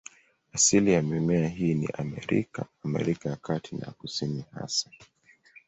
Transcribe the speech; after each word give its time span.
Asilia 0.53 0.93
ya 0.93 1.01
mimea 1.01 1.47
hii 1.47 1.73
ni 1.73 1.87
Amerika, 1.93 2.65
Amerika 2.85 3.29
ya 3.29 3.35
Kati 3.35 3.75
na 3.75 3.85
ya 3.87 3.91
Kusini 3.91 4.45
hasa. 4.51 4.89